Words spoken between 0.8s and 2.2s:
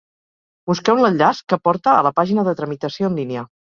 l'enllaç que porta a la